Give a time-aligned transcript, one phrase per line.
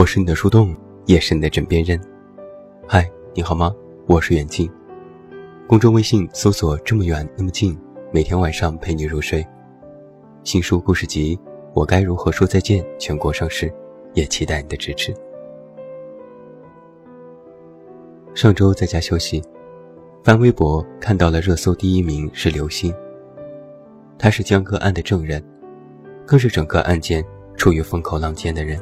[0.00, 0.74] 我是你的树洞，
[1.04, 2.00] 也是你的枕边人。
[2.88, 3.70] 嗨，你好吗？
[4.06, 4.66] 我是远近。
[5.66, 7.78] 公众微信搜索“这么远那么近”，
[8.10, 9.46] 每天晚上陪你入睡。
[10.42, 11.36] 新书故事集
[11.74, 13.70] 《我该如何说再见》全国上市，
[14.14, 15.14] 也期待你的支持。
[18.34, 19.44] 上周在家休息，
[20.24, 22.90] 翻微博看到了热搜第一名是刘星。
[24.18, 25.44] 他是江歌案的证人，
[26.24, 27.22] 更是整个案件
[27.54, 28.80] 处于风口浪尖的人。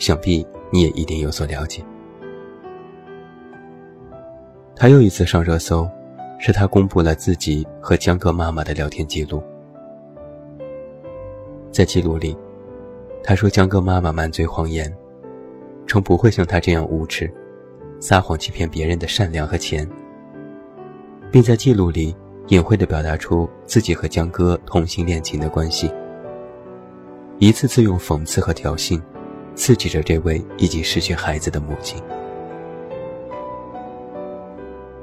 [0.00, 1.84] 想必你也一定有所了解。
[4.74, 5.88] 他又一次上热搜，
[6.38, 9.42] 是他公布了自己和江哥妈妈的聊天记录。
[11.70, 12.36] 在记录里，
[13.22, 14.90] 他说江哥妈妈满嘴谎言，
[15.86, 17.30] 称不会像他这样无耻，
[18.00, 19.86] 撒谎欺骗别人的善良和钱，
[21.30, 22.16] 并在记录里
[22.48, 25.92] 隐晦地表达出自己和江哥同性恋情的关系，
[27.38, 28.98] 一次次用讽刺和挑衅。
[29.54, 32.02] 刺激着这位已经失去孩子的母亲。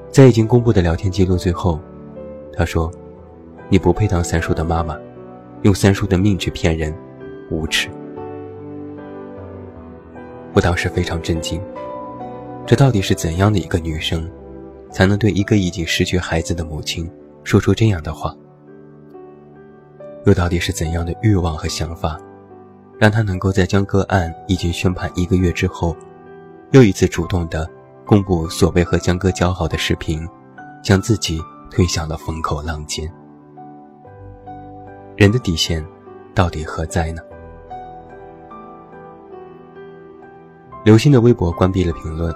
[0.10, 1.80] 在已经公布的聊天记录最后，
[2.52, 2.92] 他说
[3.70, 4.98] ：“你不配当三叔的妈妈，
[5.62, 6.96] 用三叔的命去骗人，
[7.52, 7.90] 无耻。”
[10.54, 11.62] 我当时非常震惊，
[12.66, 14.28] 这到底是怎样的一个女生，
[14.90, 17.08] 才能对一个已经失去孩子的母亲
[17.44, 18.36] 说出这样的话？
[20.26, 22.20] 又到底是怎样的欲望和想法？
[23.00, 25.96] 让他能够在将个案已经宣判一个月之后，
[26.72, 27.70] 又一次主动的
[28.06, 30.28] 公布所谓和江哥交好的视频，
[30.84, 33.12] 将自己推向了风口浪尖。
[35.16, 35.86] 人的底线
[36.34, 37.22] 到底何在呢？
[40.84, 42.34] 刘星的微博关闭了评论，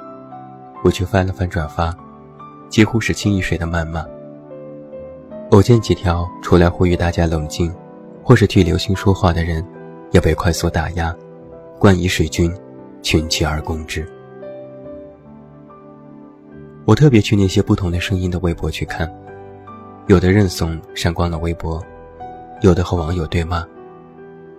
[0.84, 1.96] 我却翻了翻转发，
[2.70, 4.06] 几乎是清一水的谩骂。
[5.52, 7.74] 偶见几条出来呼吁大家冷静，
[8.24, 9.66] 或是替刘星说话的人。
[10.12, 11.16] 要被快速打压，
[11.80, 12.54] 冠以水军，
[13.02, 14.06] 群起而攻之。
[16.86, 19.10] 我特别去那些不同的声音的微博去看，
[20.08, 21.82] 有的认怂删光了微博，
[22.62, 23.66] 有的和网友对骂，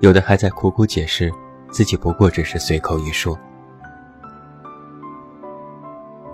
[0.00, 1.30] 有的还在苦苦解释
[1.70, 3.38] 自己不过只是随口一说。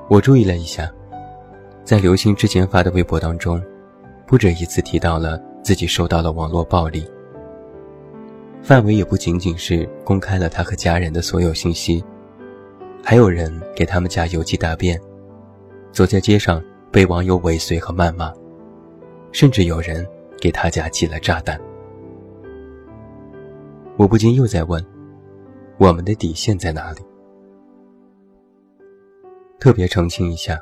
[0.09, 0.89] 我注意了一下，
[1.85, 3.61] 在刘星之前发的微博当中，
[4.27, 7.05] 不止一次提到了自己受到了网络暴力。
[8.63, 12.05] 范围也不仅仅是公开了他和家人的所有信息，
[13.03, 15.01] 还有人给他们家邮寄大便，
[15.91, 18.31] 走在街上被网友尾随和谩骂，
[19.33, 20.07] 甚至有人
[20.39, 21.59] 给他家寄了炸弹。
[23.97, 24.85] 我不禁又在问：
[25.79, 27.01] 我们的底线在哪里？
[29.59, 30.59] 特别澄清一下，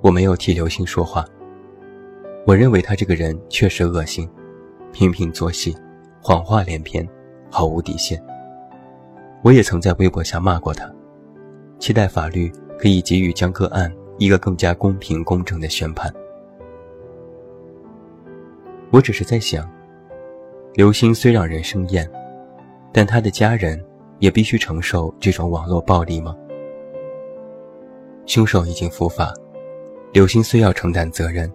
[0.00, 1.24] 我没有替刘星说话。
[2.46, 4.28] 我认为他这个人确实恶心，
[4.92, 5.76] 频频作戏，
[6.20, 7.08] 谎话连篇。
[7.50, 8.22] 毫无底线。
[9.42, 10.90] 我也曾在微博下骂过他，
[11.78, 16.12] 期待法律可以给予江歌案一个更加公平公正的宣判。
[18.90, 19.70] 我只是在想，
[20.74, 22.10] 刘星虽让人生厌，
[22.92, 23.82] 但他的家人
[24.18, 26.34] 也必须承受这种网络暴力吗？
[28.26, 29.32] 凶手已经伏法，
[30.12, 31.50] 刘星虽要承担责任，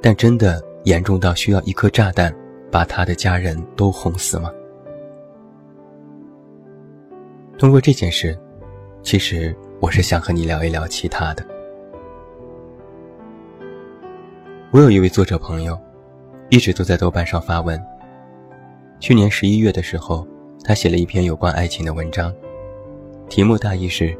[0.00, 2.34] 但真的严重到需要一颗炸弹
[2.70, 4.50] 把他的家人都轰死吗？
[7.60, 8.34] 通过这件事，
[9.02, 11.46] 其实我是想和你聊一聊其他的。
[14.70, 15.78] 我有一位作者朋友，
[16.48, 17.78] 一直都在豆瓣上发文。
[18.98, 20.26] 去年十一月的时候，
[20.64, 22.34] 他写了一篇有关爱情的文章，
[23.28, 24.16] 题目大意是：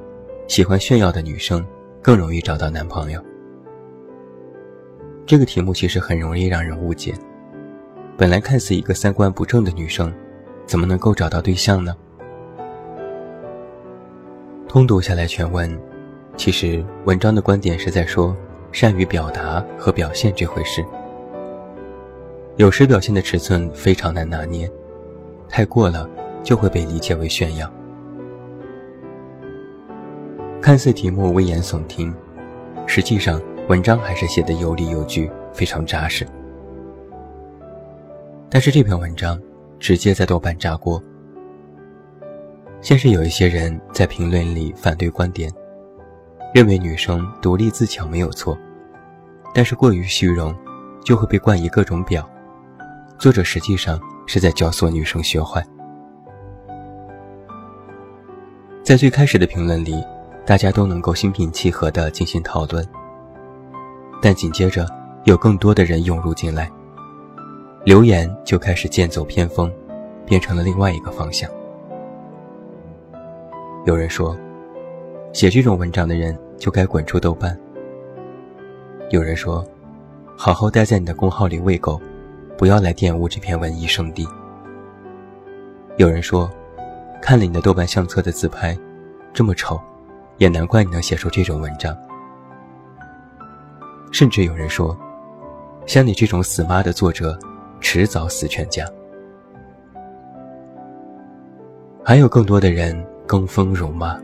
[0.47, 1.67] 喜欢炫耀的女生
[2.03, 3.25] 更容易找到男朋友。
[5.25, 7.15] 这个题目其实很容易让人误解。
[8.19, 10.13] 本来看似一个三观不正的女生，
[10.67, 11.97] 怎么能够找到对象呢？
[14.71, 15.77] 通读下来全文，
[16.37, 18.37] 其实文章的观点是在说
[18.71, 20.81] 善于表达和表现这回事。
[22.55, 24.71] 有时表现的尺寸非常难拿捏，
[25.49, 26.09] 太过了
[26.45, 27.69] 就会被理解为炫耀。
[30.63, 32.15] 看似题目危言耸听，
[32.87, 36.25] 实际上文章还是写的有理有据，非常扎实。
[38.49, 39.37] 但是这篇文章
[39.81, 41.03] 直接在豆瓣炸锅。
[42.83, 45.53] 先是有一些人在评论里反对观点，
[46.55, 48.57] 认为女生独立自强没有错，
[49.55, 50.55] 但是过于虚荣，
[51.05, 52.29] 就会被冠以各种表。
[53.19, 55.63] 作者实际上是在教唆女生学坏。
[58.83, 60.03] 在最开始的评论里，
[60.47, 62.85] 大家都能够心平气和地进行讨论，
[64.23, 64.87] 但紧接着
[65.25, 66.71] 有更多的人涌入进来，
[67.85, 69.71] 留言就开始剑走偏锋，
[70.25, 71.49] 变成了另外一个方向。
[73.87, 74.37] 有人说，
[75.33, 77.59] 写这种文章的人就该滚出豆瓣。
[79.09, 79.67] 有人说，
[80.37, 81.99] 好好待在你的公号里喂狗，
[82.59, 84.29] 不要来玷污这片文艺圣地。
[85.97, 86.51] 有人说，
[87.23, 88.79] 看了你的豆瓣相册的自拍，
[89.33, 89.81] 这么丑，
[90.37, 91.97] 也难怪你能写出这种文章。
[94.13, 94.95] 甚至有人说，
[95.87, 97.39] 像你这种死妈的作者，
[97.81, 98.87] 迟早死全家。
[102.05, 104.21] 还有更多的人跟风辱骂，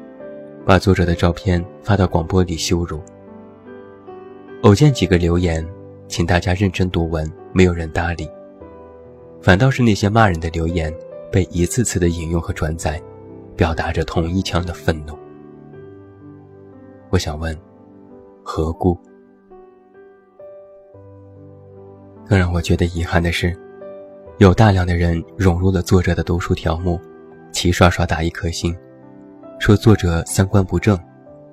[0.64, 3.00] 把作者的照片发到广播里羞辱。
[4.64, 5.64] 偶见几个留言，
[6.08, 8.28] 请大家认真读文，没有人搭理。
[9.40, 10.92] 反倒是那些骂人的留言，
[11.30, 13.00] 被一次次的引用和转载，
[13.54, 15.16] 表达着同一腔的愤怒。
[17.10, 17.56] 我想问，
[18.42, 18.98] 何故？
[22.26, 23.56] 更让我觉得遗憾的是，
[24.38, 27.00] 有大量的人融入了作者的读书条目。
[27.52, 28.76] 齐刷刷打一颗星，
[29.58, 30.98] 说作者三观不正，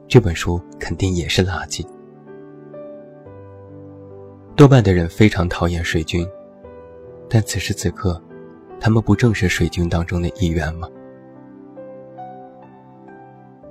[0.08, 1.86] 这本书肯定也是垃圾。
[4.56, 6.28] 豆瓣的人非常讨厌水军，
[7.30, 8.22] 但此时此刻，
[8.80, 10.88] 他们不正是水军当中的一员吗？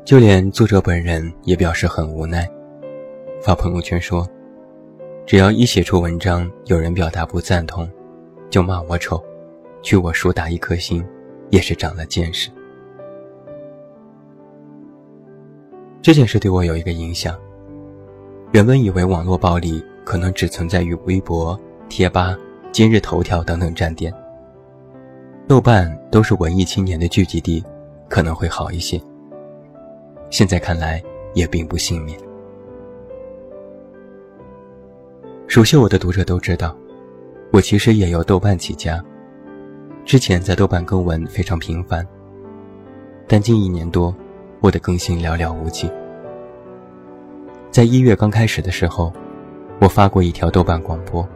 [0.05, 2.49] 就连作者本人也表示很无奈，
[3.41, 4.27] 发朋友圈说
[5.25, 7.89] ：“只要一写出文章，有人表达不赞同，
[8.51, 9.23] 就骂我丑，
[9.83, 11.05] 去我书打一颗星。”
[11.51, 12.49] 也是长了见识。
[16.03, 17.39] 这件事对我有一个影响。
[18.51, 21.59] 原本以为网络暴力可能只存在于微博、
[21.89, 22.37] 贴吧、
[22.73, 24.13] 今日头条等等站点，
[25.47, 27.65] 豆瓣都是文艺青年的聚集地，
[28.09, 29.01] 可能会好一些。
[30.29, 31.01] 现在看来
[31.35, 32.19] 也并不幸免。
[35.47, 36.77] 熟悉我的读者都知道，
[37.53, 39.03] 我其实也由豆瓣起家。
[40.05, 42.05] 之前在豆瓣更文非常频繁，
[43.29, 44.13] 但近一年多，
[44.63, 45.91] 我的更新寥寥无几。
[47.71, 49.13] 在一月刚开始的时候，
[49.81, 51.27] 我发过一条豆瓣广播。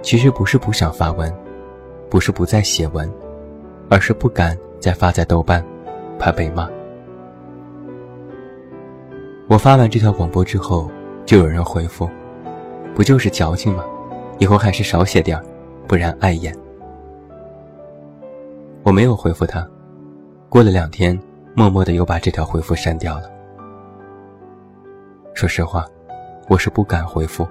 [0.00, 1.30] 其实不是不想发文，
[2.08, 3.12] 不是不再写文，
[3.90, 5.62] 而是不敢再发在豆瓣，
[6.20, 6.70] 怕被骂。
[9.48, 10.88] 我发完这条广播之后，
[11.26, 12.08] 就有人回复
[12.94, 13.84] ：“不就是矫情吗？
[14.38, 15.38] 以后还是少写点
[15.88, 16.56] 不然碍眼。”
[18.84, 19.68] 我没有回复他，
[20.48, 21.18] 过了两天，
[21.54, 23.30] 默默的又把这条回复删掉了。
[25.34, 25.84] 说实话，
[26.48, 27.46] 我是不敢回复，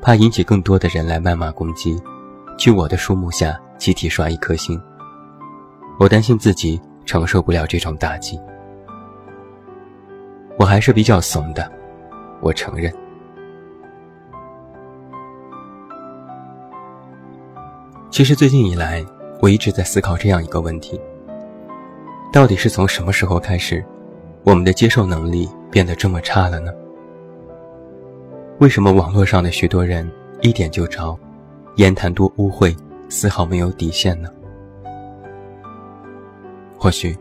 [0.00, 2.00] 怕引起更多的人来谩骂攻击，
[2.58, 4.80] 去我的书目下集体刷一颗星。
[5.98, 8.40] 我担心自己承受不了这种打击。
[10.58, 11.70] 我还是比较怂的，
[12.40, 12.92] 我承认。
[18.10, 19.04] 其实最近以来。
[19.42, 21.00] 我一直在思考这样一个问题：
[22.32, 23.84] 到底是从什么时候开始，
[24.44, 26.72] 我们的接受能力变得这么差了呢？
[28.60, 30.08] 为什么网络上的许多人
[30.40, 31.18] 一点就着，
[31.74, 32.76] 言谈多污秽，
[33.08, 34.28] 丝毫没有底线呢？
[36.78, 37.18] 或许，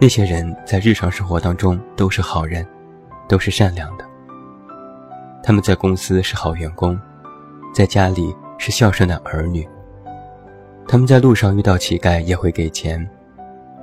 [0.00, 2.66] 那些人在日常生活当中都是好人，
[3.28, 4.04] 都是善良的。
[5.44, 6.98] 他们在公司是好员工，
[7.72, 9.66] 在家里是孝顺的儿女。
[10.88, 13.08] 他们在路上遇到乞丐也会给钱，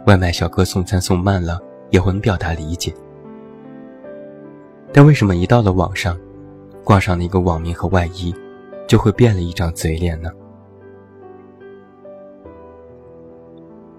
[0.05, 2.93] 外卖小哥送餐送慢了也会表达理解。
[4.91, 6.17] 但为什么一到了网上，
[6.83, 8.35] 挂上了一个网名和外衣，
[8.87, 10.31] 就会变了一张嘴脸呢？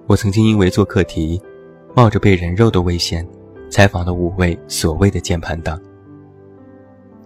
[0.07, 1.41] 我曾经因为做课题，
[1.95, 3.27] 冒着被人肉的危险，
[3.71, 5.81] 采访了五位所谓的键盘党。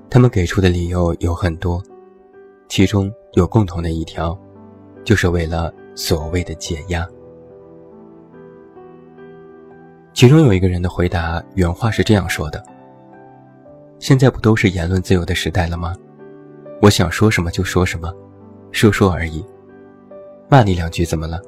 [0.09, 1.83] 他们给出的理由有很多，
[2.68, 4.38] 其中有共同的一条。
[5.04, 7.09] 就是为了所谓的解压。
[10.17, 12.65] 其中有一个人的回答原话是这样说的
[14.01, 15.95] ：“现在不都是言论自由的时代了吗？
[16.81, 18.11] 我想说什么就说什么，
[18.73, 19.45] 说说而已。
[20.49, 21.39] 骂你两句怎么了？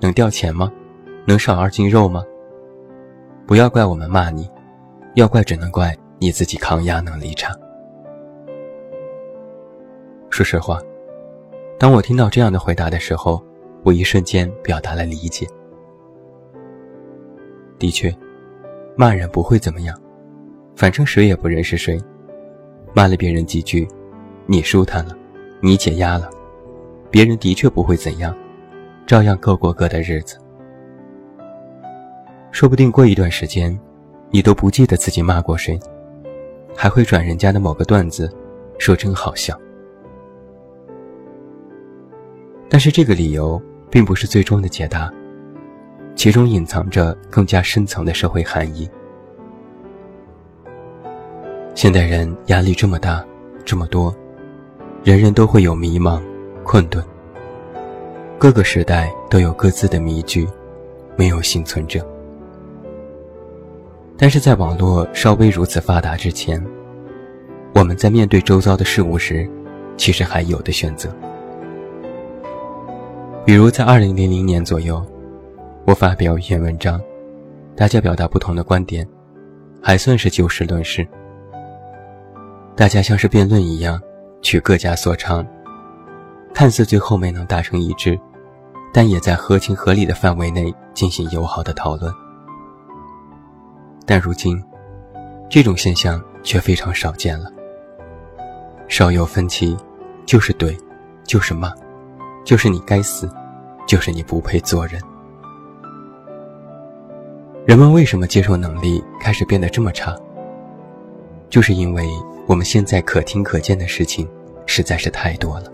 [0.00, 0.68] 能掉钱吗？
[1.26, 2.24] 能少二斤肉吗？
[3.46, 4.50] 不要怪我们骂你，
[5.14, 7.54] 要怪只能怪你自己抗压能力差。
[10.28, 10.80] 说实话。”
[11.78, 13.40] 当我听到这样的回答的时候，
[13.84, 15.46] 我一瞬间表达了理解。
[17.78, 18.14] 的确，
[18.96, 19.96] 骂人不会怎么样，
[20.74, 22.00] 反正谁也不认识谁。
[22.94, 23.86] 骂了别人几句，
[24.46, 25.16] 你舒坦了，
[25.60, 26.28] 你解压了，
[27.10, 28.34] 别人的确不会怎样，
[29.06, 30.36] 照样各过各的日子。
[32.50, 33.78] 说不定过一段时间，
[34.30, 35.78] 你都不记得自己骂过谁，
[36.74, 38.28] 还会转人家的某个段子，
[38.78, 39.56] 说真好笑。
[42.68, 45.12] 但是这个理由并不是最终的解答。
[46.18, 48.90] 其中隐藏着更加深层的社会含义。
[51.76, 53.24] 现代人压力这么大，
[53.64, 54.12] 这么多，
[55.04, 56.20] 人人都会有迷茫、
[56.64, 57.02] 困顿。
[58.36, 60.44] 各个时代都有各自的迷局，
[61.16, 62.04] 没有幸存者。
[64.16, 66.60] 但是在网络稍微如此发达之前，
[67.76, 69.48] 我们在面对周遭的事物时，
[69.96, 71.14] 其实还有的选择。
[73.44, 75.00] 比如在二零零零年左右，
[75.88, 77.00] 我发表一篇文章，
[77.74, 79.08] 大家表达不同的观点，
[79.82, 81.08] 还算是就事论事。
[82.76, 83.98] 大家像是辩论一样，
[84.42, 85.42] 取各家所长，
[86.52, 88.20] 看似最后没能达成一致，
[88.92, 92.12] 但也在合情合理的范围内进行友好的讨论。
[94.04, 94.62] 但如今，
[95.48, 97.50] 这种现象却非常少见了。
[98.88, 99.74] 稍有分歧，
[100.26, 100.78] 就是怼，
[101.24, 101.72] 就是骂，
[102.44, 103.26] 就是你该死，
[103.86, 105.00] 就是你不配做人。
[107.68, 110.16] 人们为什么接受能力开始变得这么差？
[111.50, 112.08] 就是因为。
[112.46, 114.26] 我们现在可听可见的事情
[114.64, 115.70] 实在是太多了。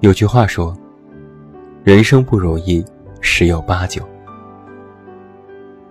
[0.00, 0.76] 有句话说
[1.82, 2.84] ：“人生不如意，
[3.22, 4.06] 十有八九。”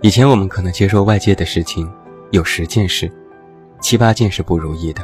[0.01, 1.91] 以前我们可能接受外界的事情
[2.29, 3.11] 有十件事，
[3.81, 5.03] 七八件是不如意的，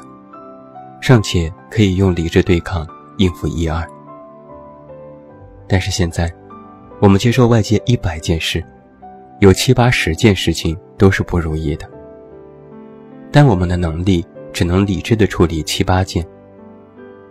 [1.02, 3.84] 尚且可以用理智对抗应付一二。
[5.68, 6.32] 但是现在，
[7.02, 8.64] 我们接受外界一百件事，
[9.40, 11.90] 有七八十件事情都是不如意的。
[13.32, 16.26] 但我们的能力只能理智的处理七八件、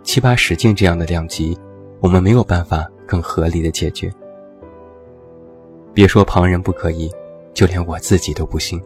[0.01, 1.55] 七八十件这样的量级，
[1.99, 4.11] 我们没有办法更合理的解决。
[5.93, 7.11] 别说旁人不可以，
[7.53, 8.81] 就连我自己都不行。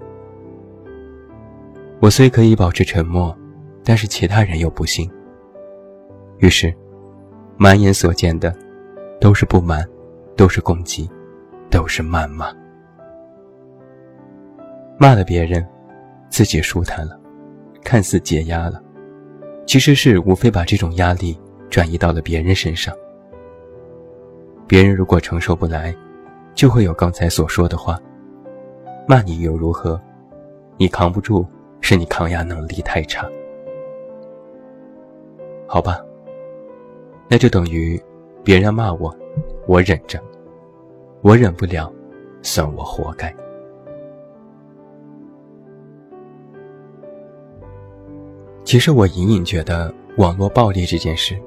[2.01, 3.33] 我虽可以保持沉默，
[3.85, 5.09] 但是其他人又不行。
[6.39, 6.73] 于是，
[7.55, 8.53] 满眼所见的，
[9.21, 9.87] 都是不满，
[10.35, 11.09] 都是攻击，
[11.69, 12.53] 都是谩骂，
[14.97, 15.65] 骂了别人。
[16.29, 17.15] 自己舒坦了，
[17.83, 18.81] 看似解压了，
[19.67, 22.91] 其实是无非把这种压力转移到了别人身上。
[24.65, 25.95] 别人如果承受不来，
[26.55, 27.99] 就会有刚才所说的话，
[29.07, 30.01] 骂你又如何？
[30.75, 31.45] 你扛不住，
[31.81, 33.29] 是你抗压能力太差。
[35.67, 36.03] 好吧，
[37.29, 38.01] 那就等于
[38.43, 39.15] 别人骂我，
[39.65, 40.21] 我忍着，
[41.21, 41.91] 我忍不了，
[42.41, 43.33] 算我活该。
[48.65, 51.39] 其实我隐隐觉得，网络暴力这件事，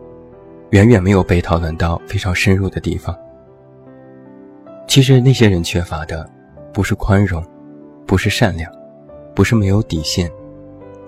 [0.70, 3.16] 远远没有被讨论到非常深入的地方。
[4.86, 6.28] 其实那些人缺乏的，
[6.72, 7.44] 不是宽容，
[8.06, 8.72] 不是善良，
[9.34, 10.30] 不是没有底线，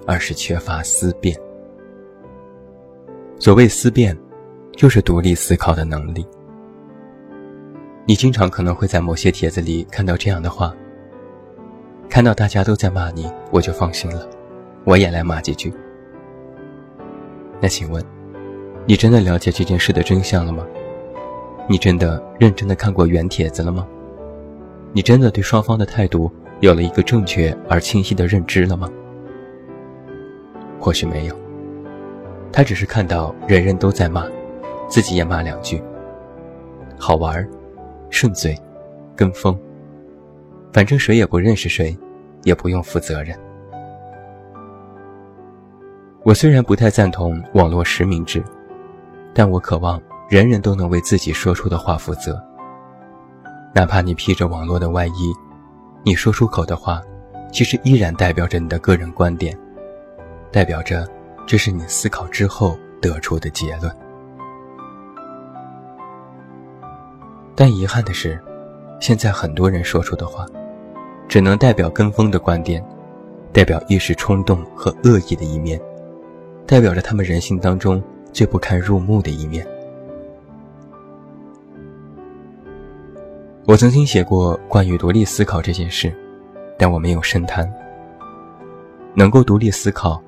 [0.07, 1.35] 而是缺乏思辨。
[3.38, 4.17] 所谓思辨，
[4.73, 6.27] 就是独立思考的能力。
[8.09, 10.75] 你经常可能会在某些帖子里看到这样的话：
[12.09, 14.27] 看到大家都在骂你，我就放心了，
[14.85, 15.71] 我也来骂几句。
[17.61, 18.03] 那请问，
[18.87, 20.67] 你真的了解这件事的真相了吗？
[21.69, 23.87] 你真的认真的看过原帖子了吗？
[24.95, 28.91] 你真的对双方的态度有了一个正确而清晰的认知了吗？
[30.81, 31.37] 或许没有，
[32.50, 34.25] 他只是看到人人都在骂，
[34.88, 35.83] 自己也骂两句，
[36.99, 37.47] 好玩儿，
[38.11, 38.57] 顺嘴，
[39.15, 39.59] 跟风，
[40.73, 41.97] 反正谁也不认识谁，
[42.45, 43.38] 也不用负责任。
[46.25, 48.43] 我虽然不太赞同网络实名制，
[49.33, 52.43] 但我渴望人人都能为自己说出的话负责。
[53.75, 55.33] 哪怕你披着网络的外衣，
[56.03, 57.00] 你说出口的话，
[57.53, 59.57] 其实依然代表着你的个人观点，
[60.50, 61.09] 代表着
[61.47, 63.91] 这是你思考之后得出的结论。
[67.61, 68.41] 但遗憾的是，
[69.00, 70.47] 现在很多人说出的话，
[71.27, 72.81] 只能代表跟风的观点，
[73.53, 75.81] 代表一时冲动和恶意的一面。
[76.69, 78.00] 代表着他们人性当中
[78.33, 79.67] 最不堪入目的一面。
[83.67, 86.15] 我曾经写过关于独立思考这件事，
[86.79, 87.69] 但我没有深谈。
[89.15, 90.23] 能够独立思考，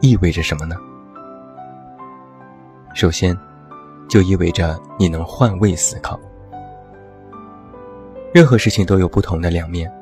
[0.00, 0.74] 意味着什么呢？
[2.92, 3.38] 首先，
[4.08, 6.18] 就意味着你能换位思考。
[8.32, 9.92] 任何事情都有不同的两面。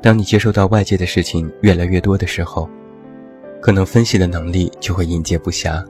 [0.00, 2.68] 当你接受到外界的事情越来越多的时候，
[3.60, 5.84] 可能分析的能力就会应接不暇，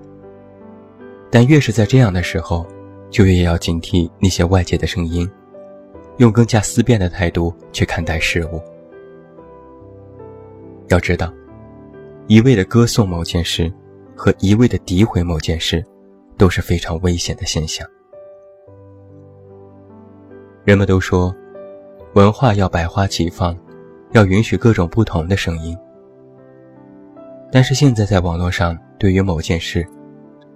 [1.31, 2.67] 但越是在这样的时候，
[3.11, 5.31] 就越要警惕那些外界的声音，
[6.19, 8.61] 用更加思辨的态度去看待事物。
[10.89, 11.33] 要知道，
[12.29, 13.73] 一味的歌颂某件事，
[14.17, 15.85] 和一味的诋毁某件事，
[16.37, 17.87] 都是非常危险的现象。
[20.65, 21.35] 人们都说，
[22.15, 23.57] 文化要百花齐放，
[24.11, 25.75] 要允许各种不同的声音。
[27.51, 29.87] 但是现在在网络上，对于某件事，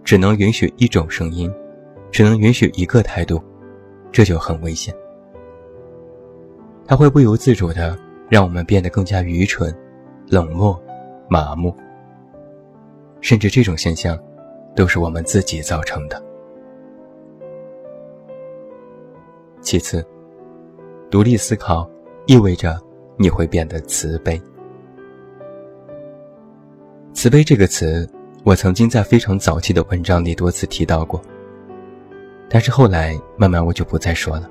[0.05, 1.51] 只能允许一种声音，
[2.11, 3.43] 只能允许一个态度，
[4.13, 4.95] 这就很危险。
[6.87, 7.99] 它会不由自主的
[8.29, 9.75] 让我们变得更加愚蠢、
[10.29, 10.79] 冷漠、
[11.27, 11.75] 麻木，
[13.23, 14.19] 甚至这种现象，
[14.75, 16.23] 都是我们自己造成的。
[19.63, 20.07] 其次，
[21.09, 21.89] 独立思考
[22.27, 22.79] 意味着
[23.17, 24.41] 你会变得慈悲。
[27.13, 28.09] 慈悲这个词，
[28.45, 31.23] 我曾经在非常早期的文章里多次提到过，
[32.49, 34.51] 但是后来慢慢我就不再说了，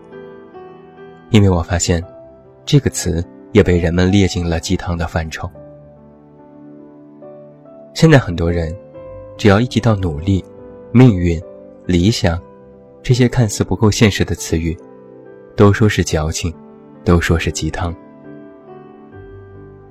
[1.30, 2.04] 因为我发现，
[2.66, 5.50] 这个词也被人们列进了鸡汤的范畴。
[7.94, 8.76] 现在很多人，
[9.38, 10.44] 只要一提到努力、
[10.92, 11.42] 命运、
[11.86, 12.42] 理想
[13.04, 14.76] 这些看似不够现实的词语，
[15.56, 16.54] 都说是矫情，
[17.04, 17.96] 都说是鸡汤。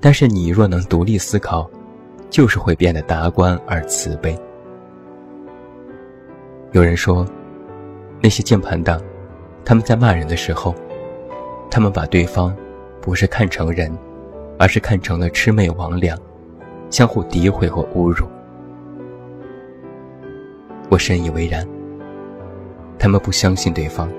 [0.01, 1.71] 但是你若能独立思考。
[2.31, 4.37] 就是会变得达观而慈悲。
[6.73, 7.25] 有人说，
[8.21, 9.01] 那些键盘党，
[9.65, 10.75] 他们在骂人的时候，
[11.71, 12.53] 他们把对方
[13.01, 13.97] 不是看成人，
[14.59, 16.19] 而是看成了魑魅魍魉，
[16.91, 18.27] 相互诋毁或侮辱。
[20.89, 21.65] 我深以为然。
[22.99, 24.11] 他们不相信对方，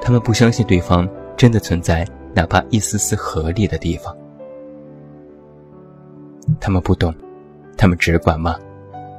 [0.00, 4.16] 他们不相信对方真的存在哪怕一丝丝合理的地方。
[6.58, 7.14] 他们不懂。
[7.76, 8.54] 他们只管骂，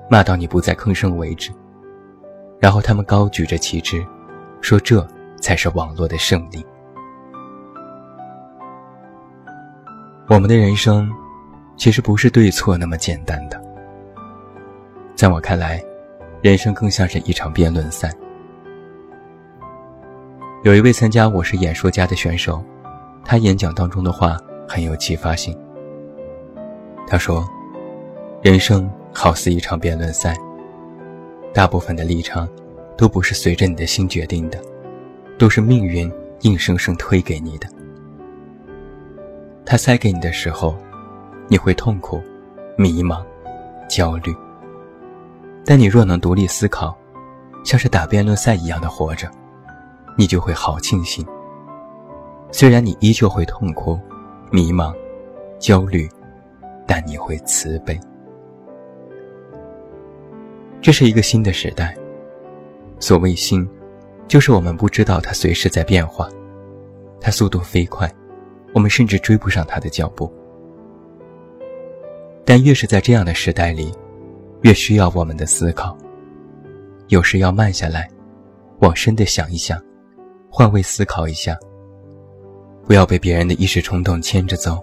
[0.08, 1.50] 骂到你不再吭声为止。
[2.60, 4.06] 然后他们高举着旗帜，
[4.62, 5.04] 说这
[5.40, 6.64] 才是网络的胜利。
[10.28, 11.12] 我们的人生，
[11.76, 13.60] 其实不是对错那么简单的。
[15.16, 15.84] 在我看来，
[16.44, 18.14] 人生更像是一场辩论赛。
[20.64, 22.64] 有一位参加《我是演说家》的选手，
[23.26, 25.58] 他演讲当中的话很有启发性。
[27.08, 27.44] 他说。
[28.44, 30.36] 人生好似一场辩论赛，
[31.54, 32.50] 大部分的立场
[32.98, 34.60] 都不是随着你的心决定的，
[35.38, 37.68] 都是命运硬生生推给你的。
[39.64, 40.76] 他塞给你的时候，
[41.48, 42.20] 你会痛苦、
[42.76, 43.24] 迷茫、
[43.88, 44.36] 焦虑。
[45.64, 46.98] 但你若能独立思考，
[47.64, 49.30] 像是打辩论赛一样的活着，
[50.18, 51.26] 你就会好庆幸。
[52.52, 54.00] 虽然你依旧会痛苦、
[54.52, 54.94] 迷茫、
[55.58, 56.10] 焦虑，
[56.86, 58.00] 但你会慈悲。
[60.82, 61.96] 这是一个新的时代。
[63.00, 63.68] 所谓新，
[64.28, 66.30] 就是我们不知道它随时在变化，
[67.20, 68.12] 它速度飞快，
[68.74, 70.32] 我们甚至追不上它的脚步。
[72.44, 73.92] 但越是在这样的时代里，
[74.62, 75.98] 越需要我们的思考。
[77.08, 78.10] 有时要慢下来，
[78.80, 79.82] 往深的想一想，
[80.54, 81.58] 换位思考一下。
[82.86, 84.78] 不要被别人的一时冲动牵着走，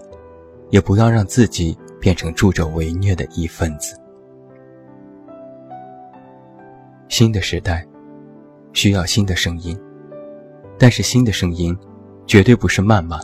[0.71, 3.95] 也不要让自己变成助纣为虐的一份子。
[7.07, 7.85] 新的时代，
[8.73, 9.79] 需要新的声音，
[10.79, 11.77] 但是新的声音，
[12.25, 13.19] 绝对不是谩骂，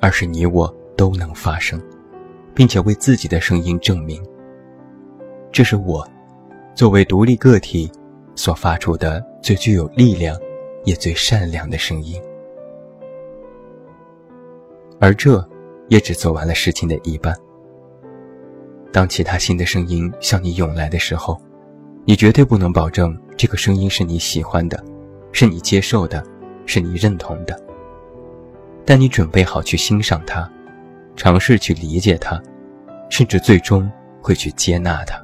[0.00, 1.82] 而是你我都能发声，
[2.54, 4.24] 并且为自己的声音证明。
[5.50, 6.06] 这是我，
[6.74, 7.90] 作为独立个体，
[8.36, 10.38] 所发出的最具有力量，
[10.84, 12.20] 也最善良的声音。
[15.00, 15.46] 而这，
[15.88, 17.34] 也只做完了事情的一半。
[18.92, 21.40] 当其他新的声音向你涌来的时候。
[22.06, 24.84] 你绝对不能保证这个声音是你喜欢的，
[25.32, 26.22] 是你接受的，
[26.66, 27.58] 是你认同的。
[28.84, 30.46] 但你准备好去欣赏它，
[31.16, 32.38] 尝试去理解它，
[33.08, 35.18] 甚至最终会去接纳它。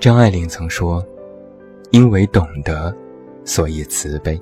[0.00, 1.06] 张爱玲曾说
[1.96, 2.94] ：“因为懂得，
[3.42, 4.38] 所以慈悲。”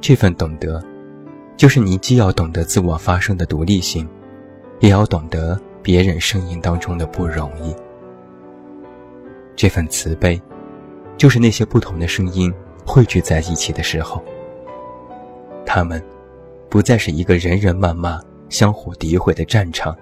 [0.00, 0.80] 这份懂得，
[1.56, 4.08] 就是你既要懂得自我发声的独立性，
[4.78, 5.60] 也要懂得。
[5.82, 7.72] 别人声音当中的不容易，
[9.54, 10.40] 这份慈悲，
[11.16, 12.52] 就是那些不同的声音
[12.84, 14.20] 汇聚在一起的时候，
[15.64, 16.02] 他们
[16.68, 19.96] 不再是一个人人谩骂、相互诋毁的战场，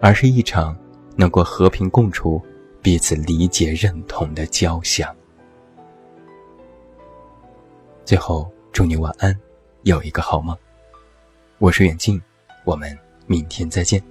[0.00, 0.76] 而是一场
[1.16, 2.40] 能够和平共处、
[2.82, 5.14] 彼此理解认同的交响。
[8.04, 9.38] 最后，祝你晚安，
[9.82, 10.56] 有一个好梦。
[11.58, 12.20] 我是远近，
[12.64, 14.02] 我们明天再见。